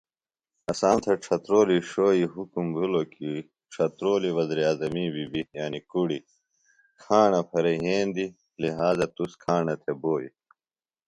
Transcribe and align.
اسام 0.71 0.97
تھےۡ 1.03 1.19
ڇھترولی 1.23 1.77
ݜوئی 1.89 2.23
حُکم 2.33 2.65
بھِلوۡکیۡ 2.75 3.39
ڇھترولیۡ 3.73 4.35
وزیراعظمی 4.39 5.05
بی 5.13 5.25
بی 5.31 5.41
(کُڑیۡ) 5.91 6.27
کھاݨہ 7.01 7.41
پھرےۡ 7.49 7.79
یھیندیۡ 7.83 8.35
لہٰذا 8.61 9.05
تُس 9.15 9.31
کھاݨہ 9.43 9.75
تھےۡ 9.81 9.97
بوئیۡ 10.01 10.31